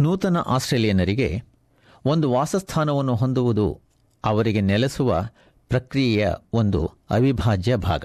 ನೂತನ 0.00 0.36
ಆಸ್ಟ್ರೇಲಿಯನ್ನರಿಗೆ 0.36 1.42
ಒಂದು 2.04 2.32
ವಾಸಸ್ಥಾನವನ್ನು 2.32 3.14
ಹೊಂದುವುದು 3.14 3.80
ಅವರಿಗೆ 4.24 4.60
ನೆಲೆಸುವ 4.60 5.28
ಪ್ರಕ್ರಿಯೆಯ 5.68 6.28
ಒಂದು 6.52 6.90
ಅವಿಭಾಜ್ಯ 7.10 7.76
ಭಾಗ. 7.76 8.04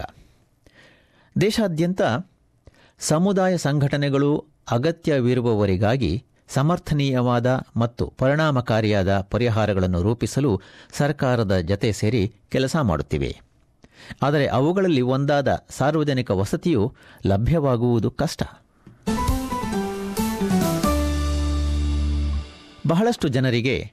ದೇಶಾದ್ಯಂತ 1.41 2.01
ಸಮುದಾಯ 2.99 3.57
ಸಂಘಟನೆಗಳು 3.57 4.45
ಅಗತ್ಯವಿರುವವರಿಗಾಗಿ 4.71 6.23
ಸಮರ್ಥನೀಯವಾದ 6.47 7.61
ಮತ್ತು 7.77 8.13
ಪರಿಣಾಮಕಾರಿಯಾದ 8.17 9.19
ಪರಿಹಾರಗಳನ್ನು 9.19 10.01
ರೂಪಿಸಲು 10.01 10.61
ಸರ್ಕಾರದ 10.93 11.57
ಜತೆ 11.57 11.91
ಸೇರಿ 11.91 12.33
ಕೆಲಸ 12.49 12.75
ಮಾಡುತ್ತಿವೆ. 12.75 13.41
ಆದರೆ 14.21 14.47
ಅವುಗಳಲ್ಲಿ 14.47 15.01
ಒಂದಾದ 15.01 15.65
ಸಾರ್ವಜನಿಕ 15.69 16.31
ವಸತಿಯು 16.31 16.93
ಲಭ್ಯವಾಗುವುದು 17.25 18.11
ಕಷ್ಟ. 18.11 18.43
ಬಹಳಷ್ಟು 22.87 23.27
ಜನರಿಗೆ 23.27 23.91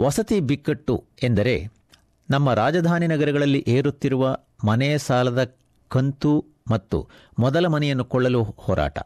ವಸತಿ 0.00 0.40
ಬಿಕ್ಕಟ್ಟು 0.40 1.04
ಎಂದರೆ 1.22 1.68
ನಮ್ಮ 2.30 2.52
ರಾಜಧಾನಿ 2.52 3.06
ನಗರಗಳಲ್ಲಿ 3.06 3.64
ಏರುತ್ತಿರುವ 3.68 4.38
ಮನೆ 4.64 4.98
ಸಾಲದ 4.98 5.54
ಕಂತು 5.88 6.44
ಮತ್ತು 6.70 7.08
ಮೊದಲ 7.38 7.66
ಮನೆಯನ್ನು 7.66 8.04
ಕೊಳ್ಳಲು 8.04 8.42
ಹೋರಾಟ. 8.42 8.98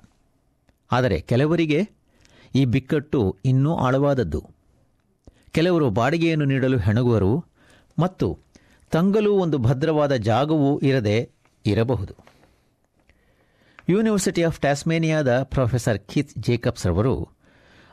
ಆದರೆ 0.93 1.21
ಕೆಲವರಿಗೆ 1.21 1.89
ಈ 2.55 2.65
ಬಿಕ್ಕಟ್ಟು 2.65 3.37
ಇನ್ನೂ 3.45 3.77
ಆಳವಾದದ್ದು. 3.77 4.51
ಕೆಲವರು 5.53 5.91
ಬಾಡಿಗೆಯನ್ನು 5.91 6.45
ನೀಡಲು 6.45 6.79
ಹೆಣಗುವರು 6.79 7.45
ಮತ್ತು 7.99 8.39
ತಂಗಲು 8.91 9.33
ಒಂದು 9.35 9.59
ಭದ್ರವಾದ 9.59 10.13
ಜಾಗವೂ 10.13 10.79
ಇರದೆ 10.79 11.31
ಇರಬಹುದು. 11.67 12.15
ಯೂನಿವರ್ಸಿಟಿ 13.89 14.43
ಆಫ್ 14.43 14.61
ಟ್ಯಾಸ್ಮೇನಿಯಾದ 14.61 15.43
ಪ್ರೊಫೆಸರ್ 15.43 15.99
ಕಿತ್ 15.99 16.39
ಜೇಕಬ್ಸ್ 16.39 16.87
ರವರು 16.87 17.40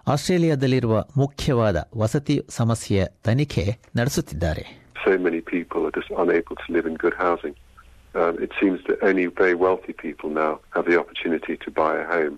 ಆಸ್ಟ್ರೇಲಿಯಾದಲ್ಲಿರುವ 0.08 0.96
ಮುಖ್ಯವಾದ 1.18 1.78
ವಸತಿ 2.02 2.36
ಸಮಸ್ಯೆಯ 2.58 3.04
ತನಿಖೆ 3.28 3.66
ನಡೆಸುತ್ತಿದ್ದಾರೆ 3.96 4.66
So 5.06 5.12
many 5.20 5.42
people 5.48 5.82
are 5.88 5.96
just 5.98 6.12
unable 6.24 6.56
to 6.62 6.68
live 6.76 6.86
in 6.92 6.96
good 7.04 7.16
housing. 7.26 7.54
Um, 8.16 8.34
it 8.46 8.52
seems 8.60 8.80
that 8.88 8.98
any 9.04 9.26
very 9.42 9.56
wealthy 9.58 9.94
people 9.96 10.30
now 10.38 10.54
have 10.76 10.86
the 10.86 10.98
opportunity 11.04 11.56
to 11.64 11.70
buy 11.82 11.92
a 11.96 12.08
home, 12.16 12.36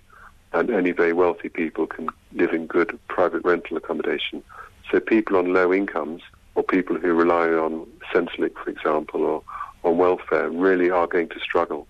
and 0.52 0.66
any 0.80 0.92
very 0.92 1.14
wealthy 1.22 1.50
people 1.60 1.84
can 1.94 2.06
live 2.32 2.52
in 2.58 2.64
good 2.76 2.90
private 3.08 3.42
rental 3.50 3.76
accommodation. 3.76 4.38
So 4.84 4.94
people 5.12 5.34
on 5.36 5.46
low 5.58 5.68
incomes, 5.72 6.22
or 6.56 6.62
people 6.74 6.96
who 7.02 7.10
rely 7.22 7.46
on 7.64 7.72
Centrelink, 8.12 8.54
for 8.62 8.70
example, 8.70 9.22
or 9.24 9.38
on 9.84 9.94
welfare, 9.98 10.48
really 10.66 10.90
are 10.90 11.08
going 11.08 11.30
to 11.30 11.40
struggle. 11.48 11.82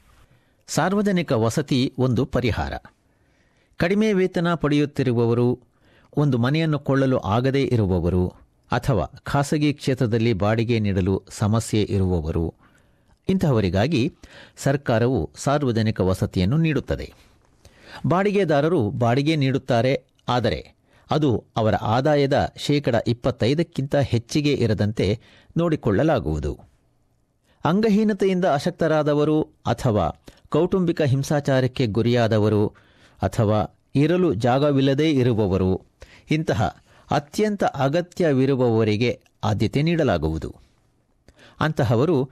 ಸಾರ್ವಜನಿಕ 0.68 1.32
ವಸತಿ 1.44 1.80
ಒಂದು 1.98 2.24
ಪರಿಹಾರ 2.26 2.72
ಕಡಿಮೆ 3.80 4.08
ವೇತನ 4.12 4.48
ಪಡೆಯುತ್ತಿರುವವರು 4.54 5.46
ಒಂದು 6.16 6.38
ಮನೆಯನ್ನು 6.38 6.78
ಕೊಳ್ಳಲು 6.78 7.18
ಆಗದೇ 7.18 7.62
ಇರುವವರು 7.64 8.32
ಅಥವಾ 8.72 9.04
ಖಾಸಗಿ 9.22 9.72
ಕ್ಷೇತ್ರದಲ್ಲಿ 9.72 10.32
ಬಾಡಿಗೆ 10.32 10.78
ನೀಡಲು 10.78 11.22
ಸಮಸ್ಯೆ 11.30 11.82
ಇರುವವರು. 11.82 12.54
ಇಂತಹವರಿಗಾಗಿ 13.28 14.12
ಸರ್ಕಾರವು 14.56 15.30
ಸಾರ್ವಜನಿಕ 15.36 16.00
ವಸತಿಯನ್ನು 16.00 16.56
ನೀಡುತ್ತದೆ. 16.56 17.12
ಬಾಡಿಗೆದಾರರು 18.06 18.90
ಬಾಡಿಗೆ 18.90 19.36
ನೀಡುತ್ತಾರೆ, 19.36 20.06
ಆದರೆ 20.28 20.76
ಅದು 21.10 21.44
ಅವರ 21.56 21.74
ಆದಾಯದ 21.74 22.54
ಶೇಕಡ 22.56 22.94
ಇಪ್ಪತ್ತೈದಕ್ಕಿಂತ 23.06 23.96
ಹೆಚ್ಚಿಗೆ 23.96 24.52
ಇರದಂತೆ 24.52 25.20
ನೋಡಿಕೊಳ್ಳಲಾಗುವುದು. 25.56 26.52
ಅಂಗಹೀನತೆಯಿಂದ 27.64 28.44
ಅಶಕ್ತರಾದವರು 28.44 29.42
ಅಥವಾ 29.66 30.06
ಕೌಟುಂಬಿಕ 30.48 31.02
ಹಿಂಸಾಚಾರಕ್ಕೆ 31.02 31.86
ಗುರಿಯಾದವರು 31.86 32.66
ಅಥವಾ 33.22 33.60
ಇರಲು 33.94 34.34
ಜಾಗವಿಲ್ಲದೇ 34.34 35.10
ಇರುವವರು 35.10 35.89
ಇಂತಹ 36.30 36.82
ಅತ್ಯಂತ 37.10 37.64
ಅಗತ್ಯವಿರುವವರಿಗೆ 37.64 39.20
ಆದ್ಯತೆ 39.44 39.82
ನೀಡಲಾಗುವುದು. 39.82 40.54
ಅಂತಹವರು 41.60 42.30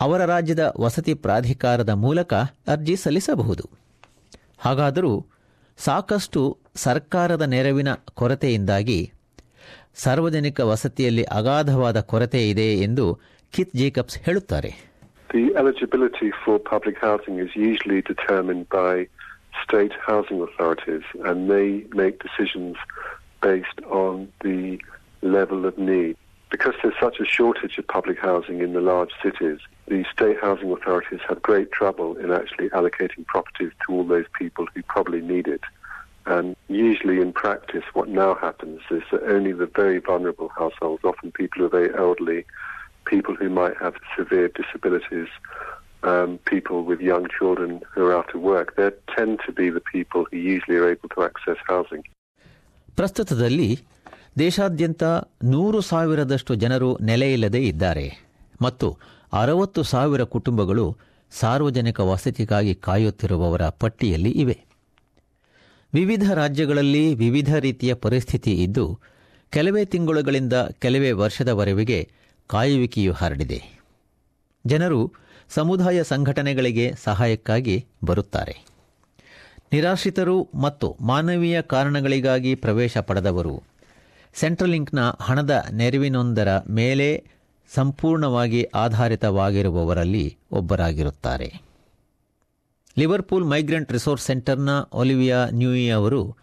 ಅವರ 0.00 0.24
ರಾಜ್ಯದ 0.24 0.74
ವಸತಿ 0.80 1.14
ಪ್ರಾಧಿಕಾರದ 1.14 1.88
ಮೂಲಕ 1.88 2.34
ಅರ್ಜಿ 2.68 2.96
ಸಲ್ಲಿಸಬಹುದು. 2.96 3.68
ಹಾಗಾದರೂ 4.58 5.26
ಸಾಕಷ್ಟು 5.76 6.58
ಸರ್ಕಾರದ 6.74 7.42
ನೆರವಿನ 7.42 7.88
ಕೊರತೆಯಿಂದಾಗಿ 8.14 9.12
ಸಾರ್ವಜನಿಕ 9.94 10.60
ವಸತಿಯಲ್ಲಿ 10.60 11.24
ಅಗಾಧವಾದ 11.24 12.00
ಕೊರತೆ 12.00 12.48
ಇದೆ 12.48 12.74
ಎಂದು 12.74 13.18
ಕಿತ್ 13.52 13.76
ಜೇಕಬ್ಸ್ 13.76 14.18
ಹೇಳುತ್ತಾರೆ. 14.18 14.92
The 15.34 15.48
eligibility 15.48 16.28
for 16.28 16.58
public 16.58 16.96
housing 17.02 17.36
is 17.44 17.50
usually 17.56 18.00
determined 18.12 18.64
by 18.68 19.08
state 19.64 19.92
housing 20.10 20.40
authorities, 20.46 21.26
and 21.28 21.50
they 21.50 21.90
make 21.90 22.16
decisions 22.26 22.74
based 23.42 23.80
on 23.90 24.32
the 24.42 24.80
level 25.20 25.66
of 25.66 25.76
need. 25.76 26.16
Because 26.50 26.74
there's 26.82 26.94
such 27.00 27.18
a 27.18 27.24
shortage 27.24 27.78
of 27.78 27.86
public 27.86 28.18
housing 28.18 28.60
in 28.60 28.74
the 28.74 28.80
large 28.80 29.10
cities, 29.22 29.58
the 29.88 30.04
state 30.12 30.38
housing 30.40 30.70
authorities 30.70 31.20
have 31.28 31.42
great 31.42 31.72
trouble 31.72 32.16
in 32.18 32.30
actually 32.30 32.68
allocating 32.70 33.26
properties 33.26 33.72
to 33.86 33.92
all 33.92 34.04
those 34.04 34.26
people 34.38 34.66
who 34.74 34.82
probably 34.82 35.22
need 35.22 35.48
it. 35.48 35.62
And 36.26 36.54
usually 36.68 37.20
in 37.20 37.32
practice, 37.32 37.84
what 37.94 38.08
now 38.08 38.34
happens 38.34 38.80
is 38.90 39.02
that 39.10 39.22
only 39.24 39.52
the 39.52 39.66
very 39.66 39.98
vulnerable 39.98 40.50
households, 40.50 41.04
often 41.04 41.32
people 41.32 41.60
who 41.60 41.66
are 41.66 41.68
very 41.68 41.94
elderly, 41.94 42.44
people 43.06 43.34
who 43.34 43.48
might 43.48 43.76
have 43.78 43.94
severe 44.16 44.48
disabilities, 44.48 45.28
um, 46.02 46.38
people 46.44 46.84
with 46.84 47.00
young 47.00 47.28
children 47.28 47.80
who 47.92 48.04
are 48.04 48.16
out 48.16 48.34
of 48.34 48.40
work, 48.40 48.76
they 48.76 48.90
tend 49.16 49.40
to 49.46 49.52
be 49.52 49.70
the 49.70 49.80
people 49.80 50.26
who 50.30 50.36
usually 50.36 50.76
are 50.76 50.90
able 50.90 51.08
to 51.10 51.22
access 51.22 51.56
housing. 51.66 52.04
ಪ್ರಸ್ತುತದಲ್ಲಿ 52.96 53.80
ದೇಶಾದ್ಯಂತ 54.38 55.04
ನೂರು 55.44 55.80
ಸಾವಿರದಷ್ಟು 55.80 56.54
ಜನರು 56.54 56.98
ನೆಲೆಯಿಲ್ಲದೆ 56.98 57.64
ಇದ್ದಾರೆ. 57.64 58.26
ಮತ್ತು 58.62 58.98
ಅರವತ್ತು 59.32 59.82
ಸಾವಿರ 59.82 60.22
ಕುಟುಂಬಗಳು 60.22 60.96
ಸಾರ್ವಜನಿಕ 61.30 62.00
ವಸತಿಗಾಗಿ 62.00 62.74
ಕಾಯುತ್ತಿರುವವರ 62.74 63.68
ಪಟ್ಟಿಯಲ್ಲಿ 63.68 64.30
ಇವೆ. 64.30 64.60
ವಿವಿಧ 65.94 66.32
ರಾಜ್ಯಗಳಲ್ಲಿ 66.32 67.14
ವಿವಿಧ 67.14 67.56
ರೀತಿಯ 67.56 67.94
ಪರಿಸ್ಥಿತಿ 67.94 68.62
ಇದ್ದು, 68.62 68.98
ಕೆಲವೇ 69.50 69.84
ತಿಂಗಳುಗಳಿಂದ 69.84 70.52
ಕೆಲವೇ 70.52 71.12
ವರ್ಷದವರೆವಿಗೆ 71.12 72.10
ಕಾಯುವಿಕೆಯು 72.46 73.12
ಹರಡಿದೆ. 73.12 73.82
ಜನರು 74.66 75.12
ಸಮುದಾಯ 75.48 76.02
ಸಂಘಟನೆಗಳಿಗೆ 76.02 76.92
ಸಹಾಯಕ್ಕಾಗಿ 77.04 77.86
ಬರುತ್ತಾರೆ. 78.04 78.71
ನಿರಾಶ್ರಿತರು 79.72 80.48
ಮತ್ತು 80.54 80.96
ಮಾನವೀಯ 81.00 81.62
ಕಾರಣಗಳಿಗಾಗಿ 81.62 82.54
ಪ್ರವೇಶ 82.54 82.98
ಪಡೆದವರು. 82.98 83.62
ಸೆಂಟ್ರಲಿಂಕ್ನ 84.34 84.98
ಹಣದ 85.20 85.64
ನೆರವಿನೊಂದರ 85.72 86.48
ಮೇಲೆ 86.70 87.24
ಸಂಪೂರ್ಣವಾಗಿ 87.74 88.64
ಆಧಾರಿತವಾಗಿರುವವರಲ್ಲಿ 88.64 90.38
ಒಬ್ಬರಾಗಿರುತ್ತಾರೆ. 90.50 91.62
ಲಿವರ್ಪೂಲ್ 92.98 93.44
ಮೈಗ್ರೆಂಟ್ 93.44 93.92
ರಿಸೋರ್ಸ್ 93.92 94.26
ಸೆಂಟರ್ನ 94.26 94.68
ಒಲಿವಿಯಾ 94.92 95.46
ನ್ಯೂಯಿ 95.52 95.90
ಅವರು 95.90 96.36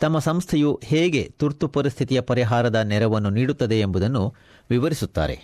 ತಮ್ಮ 0.00 0.18
ಸಂಸ್ಥೆಯು 0.18 0.80
ಹೇಗೆ 0.84 1.32
ತುರ್ತು 1.38 1.68
ಪರಿಸ್ಥಿತಿಯ 1.68 2.20
ಪರಿಹಾರದ 2.20 2.74
ನೆರವನ್ನು 2.74 3.30
ನೀಡುತ್ತದೆ 3.30 3.80
ಎಂಬುದನ್ನು 3.80 4.34
ವಿವರಿಸುತ್ತಾರೆ. 4.70 5.36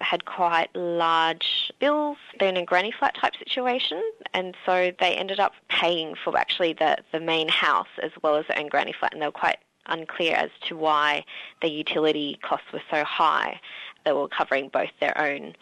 Had 0.00 0.24
quite 0.24 0.74
large 0.74 1.70
bills, 1.78 2.16
they're 2.38 2.48
in 2.48 2.56
a 2.56 2.64
granny 2.64 2.90
flat 2.90 3.14
type 3.14 3.34
situation, 3.36 4.02
and 4.32 4.56
so 4.64 4.92
they 4.98 5.14
ended 5.14 5.38
up 5.38 5.52
paying 5.68 6.14
for 6.14 6.36
actually 6.36 6.72
the, 6.72 6.96
the 7.12 7.20
main 7.20 7.48
house 7.48 7.88
as 8.02 8.10
well 8.22 8.36
as 8.36 8.46
their 8.48 8.58
own 8.58 8.68
granny 8.68 8.94
flat, 8.98 9.12
and 9.12 9.20
they 9.20 9.26
were 9.26 9.32
quite 9.32 9.58
unclear 9.86 10.34
as 10.36 10.50
to 10.62 10.76
why 10.76 11.24
their 11.60 11.70
utility 11.70 12.38
costs 12.42 12.66
were 12.72 12.82
so 12.90 13.04
high. 13.04 13.60
They 14.04 14.12
were 14.12 14.28
covering 14.28 14.70
both 14.70 14.90
their 15.00 15.16
own 15.20 15.54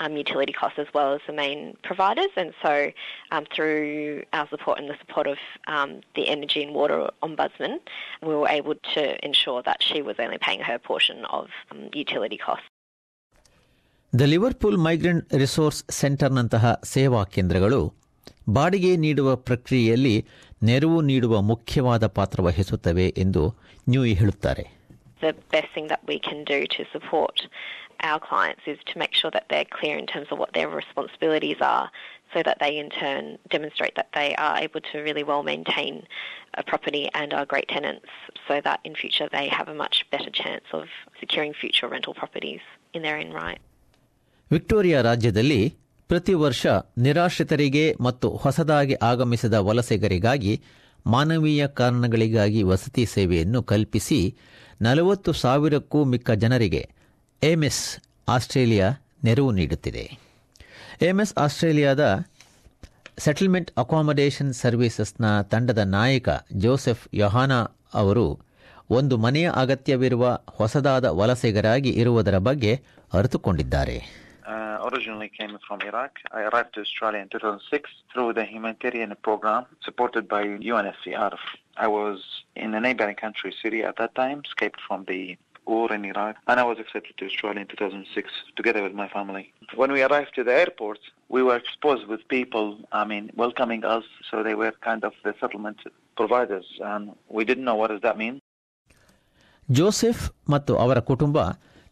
um, 0.00 0.16
utility 0.16 0.52
costs 0.52 0.78
as 0.78 0.86
well 0.92 1.14
as 1.14 1.22
the 1.26 1.32
main 1.32 1.76
providers, 1.82 2.30
and 2.36 2.52
so 2.62 2.90
um, 3.30 3.46
through 3.54 4.24
our 4.34 4.46
support 4.48 4.78
and 4.78 4.90
the 4.90 4.98
support 4.98 5.26
of 5.26 5.38
um, 5.66 6.02
the 6.14 6.28
Energy 6.28 6.62
and 6.62 6.74
Water 6.74 7.08
Ombudsman, 7.22 7.78
we 8.22 8.34
were 8.34 8.48
able 8.48 8.74
to 8.94 9.24
ensure 9.24 9.62
that 9.62 9.82
she 9.82 10.02
was 10.02 10.16
only 10.18 10.38
paying 10.38 10.60
her 10.60 10.78
portion 10.78 11.24
of 11.26 11.48
um, 11.70 11.88
utility 11.94 12.36
costs. 12.36 12.66
The 14.19 14.23
Liverpool 14.33 14.77
migrant 14.87 15.33
resource 15.41 15.81
ಸೆಂಟರ್ನಂತಹ 15.99 16.65
ಸೇವಾ 16.93 17.21
ಕೇಂದ್ರಗಳು 17.35 17.81
ಬಾಡಿಗೆ 18.57 18.91
ನೀಡುವ 19.05 19.29
ಪ್ರಕ್ರಿಯೆಯಲ್ಲಿ 19.49 20.15
ನೆರವು 20.69 20.97
ನೀಡುವ 21.09 21.35
ಮುಖ್ಯವಾದ 21.51 22.05
ಪಾತ್ರ 22.17 22.39
ವಹಿಸುತ್ತವೆ 22.47 23.07
ಎಂದು 23.25 23.43
ನ್ಯೂಯಿ 23.93 24.15
ಹೇಳುತ್ತಾರೆ 24.21 24.65
The 25.25 25.33
best 25.55 25.69
thing 25.75 25.87
that 25.93 26.03
we 26.11 26.17
can 26.27 26.39
do 26.51 26.57
to 26.75 26.81
support 26.93 27.35
our 28.09 28.19
clients 28.29 28.63
is 28.73 28.79
to 28.89 28.93
make 29.01 29.13
sure 29.19 29.31
that 29.35 29.45
they're 29.49 29.71
clear 29.77 29.95
in 30.03 30.07
terms 30.13 30.29
of 30.33 30.37
what 30.41 30.51
their 30.57 30.69
responsibilities 30.81 31.59
are 31.75 31.85
so 32.33 32.39
that 32.47 32.57
they 32.63 32.71
in 32.83 32.89
turn 33.01 33.23
demonstrate 33.55 33.95
that 33.99 34.09
they 34.19 34.29
are 34.45 34.55
able 34.65 34.81
to 34.91 34.95
really 35.07 35.25
well 35.31 35.43
maintain 35.51 35.95
a 36.53 36.63
property 36.71 37.03
and 37.19 37.29
are 37.33 37.45
great 37.53 37.69
tenants 37.75 38.11
so 38.47 38.55
that 38.67 38.79
in 38.89 38.95
future 38.95 39.27
they 39.37 39.47
have 39.57 39.69
a 39.69 39.77
much 39.83 39.97
better 40.15 40.31
chance 40.43 40.67
of 40.79 40.85
securing 41.21 41.53
future 41.63 41.89
rental 41.95 42.15
properties 42.21 42.63
in 42.93 43.03
their 43.03 43.17
own 43.17 43.31
right. 43.43 43.61
Victoria 44.50 45.00
ರಾಜ್ಯದಲ್ಲಿ 45.00 45.74
ಪ್ರತಿ 46.08 46.34
ವರ್ಷ 46.34 46.66
ನಿರಾಶ್ರಿತರಿಗೆ 46.98 47.96
ಮತ್ತು 48.00 48.30
ಹೊಸದಾಗಿ 48.36 48.94
ಆಗಮಿಸಿದ 49.02 49.54
ವಲಸೆಗರಿಗಾಗಿ 49.54 50.62
ಮಾನವೀಯ 51.06 51.66
ಕಾರಣಗಳಿಗಾಗಿ 51.66 52.62
ವಸತಿ 52.62 53.06
ಸೇವೆಯನ್ನು 53.06 53.62
ಕಲ್ಪಿಸಿ 53.62 54.36
ನಲವತ್ತು 54.82 55.32
ಸಾವಿರಕ್ಕೂ 55.32 56.04
ಮಿಕ್ಕ 56.04 56.30
ಜನರಿಗೆ 56.30 56.82
ಎಮ್ಎಸ್ 57.42 57.82
ಆಸ್ಟ್ರೇಲಿಯಾ 58.28 58.88
ನೆರವು 59.24 59.50
ನೀಡುತ್ತಿದೆ. 59.50 60.04
ಎಮ್ಎಸ್ 61.02 61.34
ಆಸ್ಟ್ರೇಲಿಯಾದ 61.36 62.04
ಸೆಟಲ್ಮೆಂಟ್ 63.18 63.70
ಅಕಾಮಡೇಷನ್ 63.78 64.52
ಸರ್ವೀಸಸ್ನ 64.52 65.42
ತಂಡದ 65.42 65.78
ನಾಯಕ 65.78 66.28
ಜೋಸೆಫ್ 66.52 67.08
ಯೊಹಾನಾ 67.14 67.60
ಅವರು 67.94 68.26
ಒಂದು 68.90 69.16
ಮನೆಯ 69.16 69.50
ಅಗತ್ಯವಿರುವ 69.54 70.38
ಹೊಸದಾದ 70.48 71.04
ವಲಸೆಗರಾಗಿ 71.04 71.90
ಇರುವುದರ 71.90 72.38
ಬಗ್ಗೆ 72.38 72.72
ಅರಿತುಕೊಂಡಿದ್ದಾರೆ. 73.12 74.25
uh, 74.45 74.89
originally 74.91 75.29
came 75.29 75.57
from 75.67 75.81
Iraq. 75.81 76.19
I 76.31 76.41
arrived 76.41 76.73
to 76.75 76.81
Australia 76.81 77.19
in 77.19 77.29
2006 77.29 77.89
through 78.11 78.33
the 78.33 78.45
humanitarian 78.45 79.13
program 79.21 79.65
supported 79.83 80.27
by 80.27 80.43
UNSCR. 80.45 81.37
I 81.77 81.87
was 81.87 82.19
in 82.55 82.73
a 82.73 82.79
neighboring 82.79 83.15
country, 83.15 83.53
Syria, 83.61 83.89
at 83.89 83.97
that 83.97 84.15
time, 84.15 84.41
escaped 84.45 84.81
from 84.87 85.05
the 85.07 85.37
war 85.65 85.93
in 85.93 86.03
Iraq, 86.05 86.35
and 86.47 86.59
I 86.59 86.63
was 86.63 86.79
accepted 86.79 87.17
to 87.17 87.25
Australia 87.25 87.61
in 87.61 87.67
2006 87.67 88.29
together 88.55 88.81
with 88.83 88.93
my 88.93 89.07
family. 89.07 89.53
When 89.75 89.91
we 89.91 90.01
arrived 90.01 90.33
to 90.35 90.43
the 90.43 90.53
airport, 90.53 90.99
we 91.29 91.43
were 91.43 91.55
exposed 91.55 92.07
with 92.07 92.27
people, 92.27 92.79
I 92.91 93.05
mean, 93.05 93.31
welcoming 93.35 93.85
us, 93.85 94.03
so 94.29 94.43
they 94.43 94.55
were 94.55 94.73
kind 94.89 95.03
of 95.03 95.13
the 95.23 95.33
settlement 95.39 95.79
providers, 96.17 96.65
and 96.81 97.11
we 97.29 97.45
didn't 97.45 97.63
know 97.63 97.75
what 97.75 97.89
does 97.93 98.01
that 98.01 98.17
mean. 98.17 98.37
Joseph 99.77 100.23
ಮತ್ತು 100.53 100.71
ಅವರ 100.83 100.99
ಕುಟುಂಬ 101.09 101.39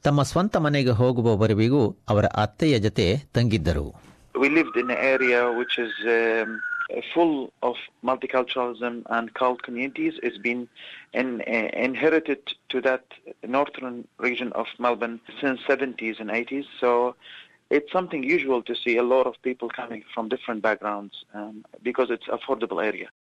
ತಮ್ಮ 0.04 0.22
ಸ್ವಂತ 0.22 0.56
ಮನೆಗೆ 0.56 0.92
ಹೋಗುವವರೆಗೂ 1.00 1.82
ಅವರ 2.08 2.26
ಅತ್ತೆಯ 2.44 2.78
ಜತೆ 2.78 3.08
ತಂಗಿದ್ದರು 3.36 3.86
um, 6.14 6.50
full 7.14 7.34
of 7.62 7.76
multiculturalism 8.02 8.94
and 9.08 9.32
cult 9.34 9.60
communities. 9.62 10.14
It's 10.22 10.38
been 10.38 10.62
in, 11.14 11.28
uh, 11.42 11.68
inherited 11.88 12.40
to 12.72 12.80
that 12.80 13.04
northern 13.56 13.96
region 14.18 14.52
of 14.52 14.66
Melbourne 14.78 15.20
since 15.40 15.60
70s 15.68 16.16
and 16.20 16.30
80s. 16.30 16.66
So 16.80 16.90
it's 17.70 17.92
something 17.92 18.22
usual 18.36 18.62
to 18.62 18.74
see 18.74 18.96
a 18.96 19.02
lot 19.04 19.26
of 19.26 19.34
people 19.42 19.70
coming 19.80 20.02
from 20.14 20.28
different 20.28 20.62
backgrounds 20.62 21.14
um, 21.34 21.54
because 21.82 22.10
it's 22.10 22.28
affordable 22.28 22.82
area. 22.82 23.10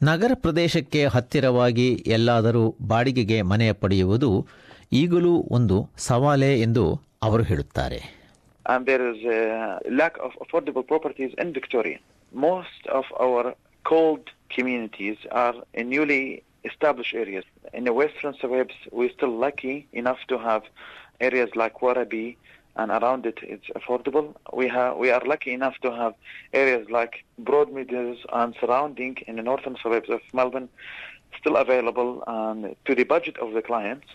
ನಗರ 0.00 0.32
ಪ್ರದೇಶಕ್ಕೆ 0.34 1.00
ಹತ್ತಿರವಾಗಿ 1.06 1.86
ಎಲ್ಲಾದರೂ 2.06 2.64
ಬಾಡಿಗೆಗೆ 2.82 3.38
ಮನೆ 3.42 3.72
ಪಡೆಯುವುದು 3.72 4.30
ಈಗಲೂ 5.01 5.33
ಒಂದು 5.57 5.77
ಸವಾಲೇ 6.07 6.51
ಎಂದು 6.67 6.85
ಅವರು 7.27 7.45
ಹೇಳುತ್ತಾರೆ 7.51 8.01
and 8.65 8.85
there 8.89 9.03
is 9.11 9.19
a 9.37 9.41
lack 10.01 10.15
of 10.25 10.31
affordable 10.43 10.85
properties 10.91 11.31
in 11.37 11.47
Victoria. 11.57 11.99
Most 12.49 12.83
of 12.99 13.05
our 13.25 13.43
cold 13.83 14.23
communities 14.55 15.17
are 15.43 15.55
in 15.73 15.89
newly 15.89 16.21
established 16.63 17.13
areas. 17.13 17.45
In 17.73 17.83
the 17.83 17.93
western 17.93 18.33
suburbs, 18.41 18.75
we're 18.91 19.13
still 19.17 19.35
lucky 19.37 19.75
enough 19.93 20.21
to 20.27 20.37
have 20.39 20.63
areas 21.19 21.49
like 21.55 21.75
Warabi 21.79 22.27
and 22.75 22.89
around 22.91 23.25
it 23.25 23.39
it's 23.43 23.69
affordable. 23.79 24.33
We 24.53 24.67
have 24.67 24.97
we 24.97 25.11
are 25.11 25.23
lucky 25.25 25.53
enough 25.53 25.77
to 25.81 25.91
have 25.91 26.13
areas 26.53 26.89
like 26.89 27.23
Broadmeadows 27.41 28.19
and 28.31 28.55
surrounding 28.59 29.17
in 29.27 29.35
the 29.35 29.43
northern 29.43 29.77
suburbs 29.83 30.09
of 30.09 30.21
Melbourne 30.33 30.69
still 31.39 31.57
available 31.57 32.23
and 32.27 32.75
to 32.85 32.95
the 32.95 33.03
budget 33.03 33.37
of 33.37 33.53
the 33.53 33.61
clients. 33.61 34.07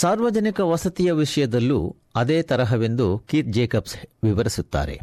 ಸಾರ್ವಜನಿಕ 0.00 0.60
ವಸತಿಯ 0.60 1.12
ವಿಷಯದಲ್ಲೂ 1.12 1.96
ಅದೇ 2.16 2.42
ತರಹವೆಂದು 2.42 3.06
Keith 3.30 3.48
Jacobs 3.48 3.96
ವಿವರಿಸುತ್ತಾರೆ. 4.24 4.96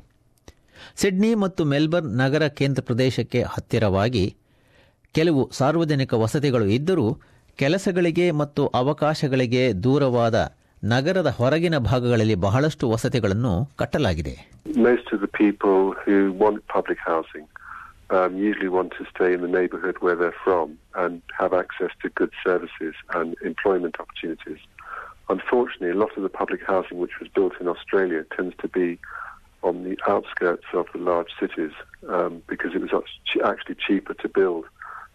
Sydney 0.96 1.36
ಮತ್ತು 1.36 1.66
Melbourne 1.66 2.18
ನಗರ 2.18 2.48
ಕೇಂದ್ರ 2.48 2.82
ಪ್ರದೇಶಕ್ಕೆ 2.86 3.42
ಹತ್ತಿರವಾಗಿ 3.44 4.36
ಕೆಲವು 5.14 5.50
ಸಾರ್ವಜನಿಕ 5.54 6.14
ವಸತಿಗಳು 6.14 6.66
ಇದ್ದರೂ 6.66 7.08
ಕೆಲಸಗಳಿಗೆ 7.56 8.32
ಮತ್ತು 8.32 8.68
ಅವಕಾಶಗಳಿಗೆ 8.68 9.64
ದೂರವಾದ 9.84 10.38
ನಗರದ 10.84 11.36
ಹೊರಗಿನ 11.38 11.78
ಭಾಗಗಳಲ್ಲಿ 11.78 12.36
ಬಹಳಷ್ಟು 12.36 12.90
ವಸತಿಗಳನ್ನು 12.90 13.54
ಕಟ್ಟಲಾಗಿದೆ. 13.80 14.36
Unfortunately, 25.31 25.91
a 25.91 26.01
lot 26.05 26.13
of 26.17 26.23
the 26.23 26.29
public 26.29 26.63
housing 26.65 26.99
which 26.99 27.19
was 27.21 27.29
built 27.37 27.55
in 27.61 27.67
Australia 27.67 28.21
tends 28.37 28.55
to 28.63 28.69
be 28.69 28.89
on 29.63 29.75
the 29.83 29.99
outskirts 30.07 30.69
of 30.73 30.87
the 30.93 31.01
large 31.01 31.33
cities 31.41 31.73
um, 32.09 32.33
because 32.47 32.73
it 32.77 32.81
was 32.81 32.93
act- 33.01 33.45
actually 33.45 33.77
cheaper 33.87 34.15
to 34.15 34.29
build 34.29 34.65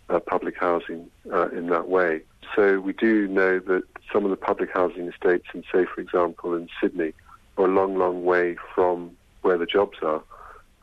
uh, 0.09 0.19
public 0.19 0.55
housing 0.57 1.01
uh, 1.31 1.47
in 1.49 1.67
that 1.67 1.87
way. 1.87 2.11
So 2.55 2.63
we 2.87 2.93
do 3.07 3.27
know 3.27 3.53
that 3.71 3.83
some 4.11 4.23
of 4.25 4.31
the 4.31 4.41
public 4.49 4.69
housing 4.73 5.07
estates, 5.07 5.47
in 5.53 5.61
say, 5.71 5.85
for 5.93 6.01
example, 6.01 6.49
in 6.59 6.67
Sydney, 6.79 7.13
are 7.57 7.65
a 7.65 7.73
long, 7.79 7.97
long 7.97 8.17
way 8.25 8.57
from 8.75 9.11
where 9.43 9.57
the 9.57 9.69
jobs 9.77 9.97
are, 10.01 10.21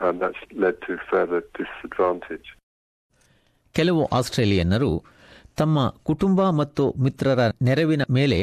and 0.00 0.14
that's 0.22 0.42
led 0.64 0.76
to 0.88 0.92
further 1.10 1.40
disadvantage. 1.60 2.48
ಕೆಲವು 3.72 4.02
ಆಸ್ಟ್ರೇಲಿಯನ್ನರು 4.18 4.90
ತಮ್ಮ 5.56 5.78
ಕುಟುಂಬ 6.02 6.40
ಮತ್ತು 6.60 6.84
ಮಿತ್ರರ 7.04 7.40
ನೆರವಿನ 7.62 8.02
ಮೇಲೆ 8.10 8.38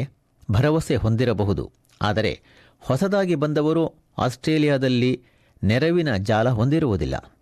ಭರವಸೆ 0.51 0.95
ಹೊಂದಿರಬಹುದು. 0.95 1.71
ಆದರೆ 2.01 2.41
ಹೊಸದಾಗಿ 2.79 3.35
ಬಂದವರು 3.35 3.93
ಆಸ್ಟ್ರೇಲಿಯಾದಲ್ಲಿ 4.17 5.23
ನೆರವಿನ 5.63 6.15
ಜಾಲ 6.15 6.49
ಹೊಂದಿರುವುದಿಲ್ಲ. 6.49 7.37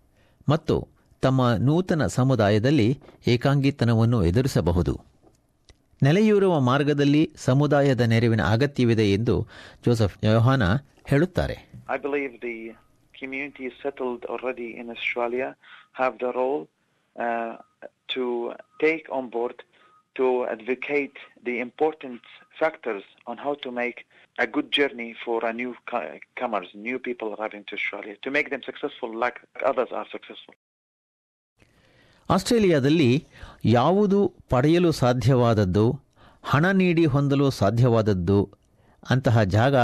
ಮತ್ತು 0.50 0.88
ತಮ್ಮ 1.22 1.54
ನೂತನ 1.60 2.08
ಸಮುದಾಯದಲ್ಲಿ 2.08 3.00
ಏಕಾಂಗಿತನವನ್ನು 3.28 4.26
ಎದುರಿಸಬಹುದು. 4.26 5.02
ನೆಲೆಯೂರುವ 6.04 6.60
ಮಾರ್ಗದಲ್ಲಿ 6.60 7.34
ಸಮುದಾಯದ 7.36 8.02
ನೆರವಿನ 8.02 8.42
ಅಗತ್ಯವಿದೆ 8.42 9.12
ಎಂದು 9.12 9.48
ಜೋಸೆಫ್ 9.86 10.26
ಯೋಹಾನ 10.26 10.64
ಹೇಳುತ್ತಾರೆ. 11.06 11.70
I 19.52 19.58
to 20.20 20.28
advocate 20.48 21.18
the 21.48 21.56
important 21.60 22.22
factors 22.60 23.04
on 23.28 23.38
how 23.38 23.54
to 23.64 23.70
make 23.74 24.00
a 24.38 24.48
good 24.48 24.70
journey 24.72 25.10
for 25.24 25.38
a 25.46 25.54
new 25.54 25.72
comers, 26.36 26.68
new 26.88 26.98
people 27.00 27.28
arriving 27.36 27.64
to 27.70 27.76
Australia, 27.76 28.16
to 28.26 28.32
make 28.32 28.50
them 28.50 28.64
successful 28.70 29.12
like 29.18 29.38
others 29.72 29.92
are 30.00 30.08
successful. 30.16 30.56
ಆಸ್ಟ್ರೇಲಿಯಾದಲ್ಲಿ 32.30 33.12
ಯಾವುದು 33.78 34.18
ಪಡೆಯಲು 34.52 34.92
ಸಾಧ್ಯವಾದದ್ದು 35.00 35.86
ಹಣ 36.44 36.66
ನೀಡಿ 36.82 37.06
ಹೊಂದಲು 37.14 37.48
ಸಾಧ್ಯವಾದದ್ದು 37.60 38.40
ಅಂತಹ 39.04 39.44
ಜಾಗ 39.56 39.76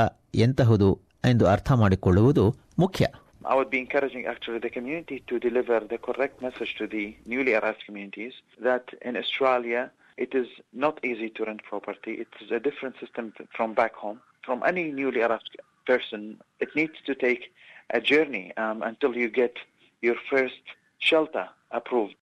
ಎಂತಹುದು 0.45 0.89
ಎಂದು 1.31 1.45
ಅರ್ಥ 1.53 1.71
ಮಾಡಿಕೊಳ್ಳುವುದು 1.83 2.45
ಮುಖ್ಯ 2.83 3.05
I 3.51 3.55
would 3.57 3.71
be 3.73 3.79
encouraging 3.85 4.23
actually 4.31 4.59
the 4.59 4.71
community 4.77 5.17
to 5.29 5.35
deliver 5.39 5.79
the 5.91 5.99
correct 6.07 6.37
message 6.45 6.71
to 6.79 6.85
the 6.93 7.03
newly 7.31 7.53
arrived 7.57 7.83
communities 7.87 8.35
that 8.67 8.85
in 9.09 9.15
Australia 9.21 9.81
it 10.17 10.33
is 10.33 10.47
not 10.75 10.95
easy 11.03 11.29
to 11.29 11.43
rent 11.43 11.61
property. 11.63 12.13
It 12.15 12.33
is 12.41 12.51
a 12.51 12.59
different 12.59 12.95
system 12.99 13.25
from 13.51 13.73
back 13.73 13.95
home. 13.95 14.19
From 14.43 14.61
any 14.63 14.91
newly 14.91 15.21
arrived 15.21 15.55
person, 15.87 16.21
it 16.59 16.69
needs 16.75 16.97
to 17.07 17.15
take 17.17 17.43
a 17.89 18.01
journey 18.01 18.45
um, 18.57 18.81
until 18.81 19.15
you 19.15 19.29
get 19.31 19.55
your 20.03 20.17
first 20.31 20.63
shelter 21.01 21.45
approved. 21.71 22.15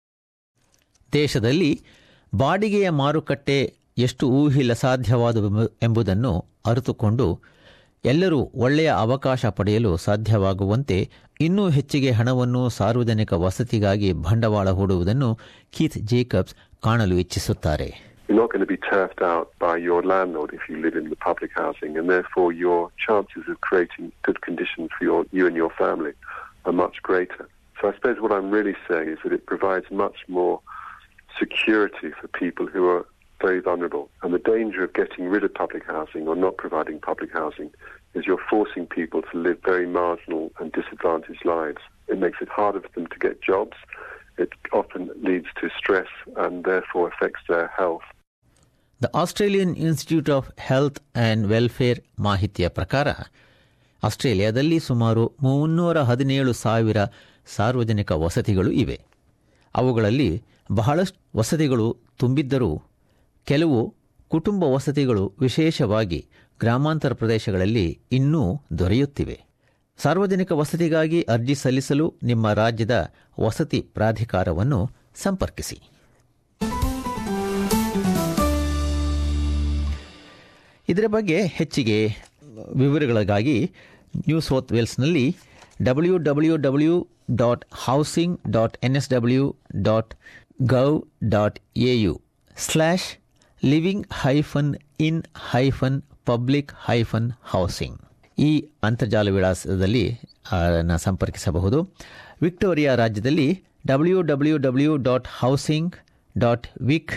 ದೇಶದಲ್ಲಿ 1.13 1.71
ಬಾಡಿಗೆಯ 2.33 2.89
ಮಾರುಕಟ್ಟೆ 3.01 3.57
ಎಷ್ಟು 3.97 4.25
ಊಹಿಲ 4.39 4.73
ಸಾಧ್ಯವಾದ 4.83 5.37
ಎಂಬುದನ್ನು 5.81 6.31
ಅರಿತುಕೊಂಡು 6.65 7.27
ಎಲ್ಲರೂ 8.03 8.39
ಒಳ್ಳೆಯ 8.65 8.89
ಅವಕಾಶ 9.03 9.45
ಪಡೆಯಲು 9.57 9.91
ಸಾಧ್ಯವಾಗುವಂತೆ 9.97 10.97
ಇನ್ನೂ 11.39 11.69
ಹೆಚ್ಚಿಗೆ 11.69 12.11
ಹಣವನ್ನು 12.11 12.69
ಸಾರ್ವಜನಿಕ 12.69 13.33
ವಸತಿಗಾಗಿ 13.43 14.09
ಬಂಡವಾಳ 14.25 14.69
ಹೂಡುವುದನ್ನು 14.71 15.29
ಕೀತ್ 15.75 15.97
ಜೇಕಬ್ಸ್ 16.11 16.55
ಕಾಣಲು 16.86 17.16
ಇಚ್ಛಿಸುತ್ತಾರೆ 17.24 17.88
You're 18.28 18.40
not 18.42 18.50
going 18.52 18.60
to 18.60 18.66
be 18.66 18.76
turfed 18.76 19.22
out 19.22 19.46
by 19.58 19.74
your 19.88 20.00
landlord 20.02 20.50
if 20.56 20.64
you 20.68 20.76
live 20.86 20.96
in 21.00 21.06
the 21.12 21.16
public 21.28 21.52
housing, 21.60 21.92
and 21.98 22.06
therefore 22.14 22.48
your 22.52 22.80
chances 23.04 23.44
of 23.52 23.56
creating 23.68 24.12
good 24.26 24.38
conditions 24.42 24.88
for 24.96 25.02
your, 25.08 25.20
you 25.36 25.44
and 25.48 25.56
your 25.56 25.70
family 25.82 26.12
are 26.66 26.76
much 26.84 26.96
greater. 27.08 27.44
So 27.80 27.88
I 27.88 27.94
suppose 27.94 28.20
what 28.20 28.32
I'm 28.36 28.50
really 28.50 28.76
saying 28.88 29.08
is 29.08 29.18
that 29.24 29.32
it 29.32 29.46
provides 29.46 29.86
much 29.90 30.18
more 30.28 30.60
security 31.38 32.10
for 32.20 32.28
people 32.28 32.66
who 32.66 32.86
are 32.88 33.06
very 33.40 33.60
vulnerable. 33.60 34.10
And 34.22 34.34
the 34.34 34.38
danger 34.38 34.82
of 34.84 34.92
getting 34.92 35.26
rid 35.28 35.44
of 35.44 35.54
public 35.54 35.84
housing 35.86 36.26
or 36.28 36.36
not 36.36 36.56
providing 36.56 36.98
public 37.00 37.32
housing 37.32 37.70
is 38.14 38.26
you're 38.26 38.44
forcing 38.50 38.86
people 38.86 39.22
to 39.22 39.38
live 39.38 39.58
very 39.64 39.86
marginal 39.86 40.50
and 40.58 40.72
disadvantaged 40.72 41.44
lives. 41.44 41.78
It 42.08 42.18
makes 42.18 42.38
it 42.40 42.48
harder 42.48 42.80
for 42.80 42.88
them 42.94 43.06
to 43.06 43.18
get 43.18 43.42
jobs. 43.42 43.76
It 44.37 44.49
often 44.73 45.09
leads 45.23 45.47
to 45.61 45.69
stress 45.79 46.11
and 46.37 46.63
therefore 46.63 47.05
affects 47.07 47.43
their 47.47 47.67
health. 47.79 48.05
The 49.01 49.09
Australian 49.13 49.75
Institute 49.75 50.29
of 50.29 50.47
Health 50.59 50.99
and 51.15 51.47
Welfare 51.47 51.99
ಮಾಹಿತಿಯ 52.19 52.67
ಪ್ರಕಾರ, 52.69 53.07
ಆಸ್ಟ್ರೇಲಿಯಾದಲ್ಲಿ 54.03 54.79
ಸುಮಾರು 54.79 55.33
ಮುನ್ನೂರ 55.41 55.97
ಹದಿನೇಳು 56.01 56.53
ಸಾವಿರ 56.53 56.97
ಸಾರ್ವಜನಿಕ 57.45 58.11
ವಸತಿಗಳು 58.11 58.71
ಇವೆ 58.71 58.97
ಅವುಗಳಲ್ಲಿ 59.75 60.43
ಬಹಳಷ್ಟು 60.71 61.37
ವಸತಿಗಳು 61.37 61.87
ತುಂಬಿದ್ದರೂ 62.19 62.83
ಕೆಲವು 63.47 63.95
ಕುಟುಂಬ 64.27 64.63
ವಸತಿಗಳು 64.63 65.33
ವಿಶೇಷವಾಗಿ 65.39 66.19
ಗ್ರಾಮಾಂತರ 66.59 67.13
ಪ್ರದೇಶಗಳಲ್ಲಿ 67.13 67.99
ಇನ್ನೂ 68.11 68.61
ದೊರೆಯುತ್ತಿವೆ 68.79 69.37
ಸಾರ್ವಜನಿಕ 69.97 70.51
ವಸತಿಗಾಗಿ 70.51 71.21
ಅರ್ಜಿ 71.21 71.55
ಸಲ್ಲಿಸಲು 71.55 72.13
ನಿಮ್ಮ 72.23 72.53
ರಾಜ್ಯದ 72.53 73.13
ವಸತಿ 73.39 73.81
ಪ್ರಾಧಿಕಾರವನ್ನು 73.93 74.89
ಸಂಪರ್ಕಿಸಿ. 75.15 75.77
ಇದರ 80.89 81.03
ಬಗ್ಗೆ 81.07 81.45
ಹೆಚ್ಚಿಗೆ 81.45 81.97
ವಿವರಗಳಿಗಾಗಿ 82.75 83.71
new 84.17 84.39
south 84.39 84.71
ವೇಲ್ಸ್ನಲ್ಲಿ 84.71 85.35
W 85.81 86.17
W 86.17 86.57
W 86.57 87.07
dot 87.35 87.65
housing 87.71 88.39
dot 88.49 88.77
N 88.83 88.95
S 88.95 89.09
W 89.09 89.55
dot 89.81 90.15
gov 90.61 91.03
dot 91.23 91.59
A 91.75 92.01
U 92.01 92.21
slash 92.57 93.07
living 93.65 94.07
hyphen 94.13 94.73
in 94.99 95.23
hyphen 95.51 96.01
public 96.25 96.71
hyphen 96.85 97.31
housing 97.43 97.99
ಈ 98.37 98.69
ಅಂತರ್ಜಾಲ 98.83 99.29
ವಿಳಾಸದಲ್ಲಿ 99.29 100.19
ಸಂಪರ್ಕಿಸಬಹುದು. 100.97 101.83
ವಿಕ್ಟೋರಿಯಾ 102.41 102.95
ರಾಜ್ಯದಲ್ಲಿ 102.95 103.63
W 103.87 104.21
W 104.21 104.57
W 104.57 104.97
dot 104.97 105.27
housing 105.27 105.95
dot 106.37 106.67
Vic 106.81 107.13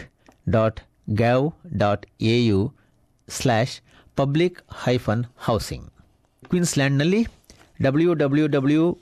dot 0.49 0.81
gov 1.11 1.51
dot 1.77 2.07
A 2.21 2.47
U 2.47 2.73
slash 3.29 3.83
public 4.17 4.63
hyphen 4.85 5.25
housing 5.37 5.87
ಕ್ವೀನ್ಸ್ಲ್ಯಾಂಡ್ನಲ್ಲಿ 6.45 7.27
W 7.83 8.15
W 8.15 8.47
W 8.47 8.99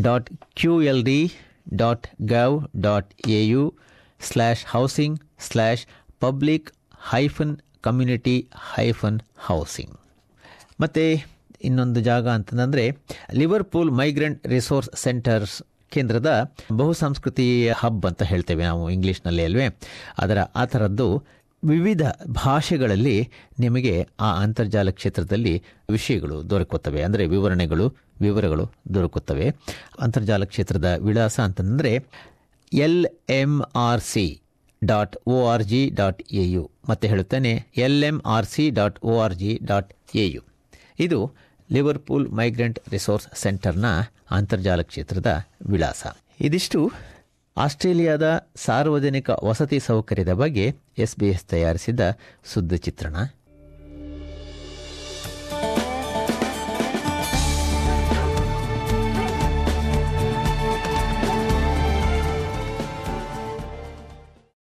dot 0.00 0.30
Q 0.54 0.82
L 0.82 1.04
D 1.04 1.32
dot 1.74 2.06
gov 2.26 2.68
dot 2.80 3.14
A 3.28 3.46
U 3.46 3.74
slash 4.20 4.64
housing 4.66 5.20
slash 5.38 5.86
public 6.18 6.72
hyphen 7.12 7.56
community 7.80 8.48
hyphen 8.76 9.18
housing 9.36 9.96
ಮತ್ತು 10.80 11.35
ಇನ್ನೊಂದು 11.60 12.00
ಜಾಗ 12.00 12.28
ಅಂತಂದರೆ 12.28 12.96
Liverpool 13.34 13.90
migrant 13.90 14.46
resource 14.46 14.90
centres 14.94 15.62
ಕೇಂದ್ರದ 15.90 16.54
ಬಹುಸಂಸ್ಕೃತಿ 16.72 17.68
hub 17.68 18.06
ಅಂತ 18.06 18.22
ಹೇಳ್ತೇವೆ 18.22 18.64
ನಾವು 18.64 18.90
ಇಂಗ್ಲೀಷ್ನಲ್ಲಿ 18.90 19.44
ಅಲ್ವೇ. 19.44 19.66
ಅದರ 20.18 20.38
ಆ 20.38 20.64
ಥರದ್ದು 20.64 21.24
ವಿವಿಧ 21.64 22.02
ಭಾಷೆಗಳಲ್ಲಿ 22.26 23.28
ನಿಮಗೆ 23.58 24.08
ಆ 24.20 24.40
ಅಂತರ್ಜಾಲ 24.40 24.90
ಕ್ಷೇತ್ರದಲ್ಲಿ 24.90 25.62
ವಿಷಯಗಳು 25.90 26.50
ದೊರಕುತ್ತವೆ. 26.50 27.02
ಅಂದರೆ 27.02 27.26
ವಿವರಣೆಗಳು, 27.26 27.96
ವಿವರಗಳು 28.20 28.70
ದೊರಕುತ್ತವೆ. 28.94 29.54
ಅಂತರ್ಜಾಲ 30.00 30.44
ಕ್ಷೇತ್ರದ 30.44 30.84
ವಿಳಾಸ 30.84 31.40
ಅಂತಂದರೆ 31.40 32.06
L 32.72 33.06
M 33.30 33.62
R 33.76 34.00
C 34.00 34.40
dot 34.84 35.16
O 35.26 35.46
R 35.46 35.62
G 35.62 35.90
dot 35.94 36.22
A 36.32 36.44
U. 36.44 36.70
ಮತ್ತೆ 36.88 37.08
ಹೇಳುತ್ತೇನೆ 37.08 37.66
L 37.76 38.04
M 38.04 38.22
R 38.26 38.46
C 38.46 38.70
dot 38.70 39.04
O 39.04 39.18
R 39.20 39.34
G 39.34 39.58
dot 39.64 39.92
A 40.14 40.28
U. 40.28 40.42
ಇದು 40.98 41.32
ಲಿವರ್ಪೂಲ್ 41.72 42.30
ಮೈಗ್ರೆಂಟ್ 42.30 42.78
ರಿಸೋರ್ಸ್ 42.88 43.28
ಸೆಂಟರ್ನ 43.34 43.84
ಅಂತರ್ಜಾಲ 44.30 44.82
ಕ್ಷೇತ್ರದ 44.82 45.26
ವಿಳಾಸ. 45.66 46.06
ಇದಿಷ್ಟು 46.40 46.92
ಆಸ್ಟ್ರೇಲಿಯಾದ 47.56 48.52
ಸಾರ್ವಜನಿಕ 48.56 49.30
ವಸತಿ 49.44 49.78
ಸೌಕರ್ಯದ 49.80 50.32
ಬಗ್ಗೆ 50.32 50.66
ಎಸ್ಬಿಎಸ್ 50.98 51.18
ಬಿ 51.18 51.28
ಎಸ್ 51.28 51.44
ತಯಾರಿಸಿದ 51.44 52.00
ಸುದ್ದಿ 52.44 52.76
ಚಿತ್ರಣ. 52.76 53.16